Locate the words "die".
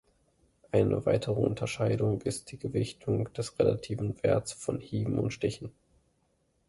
2.51-2.57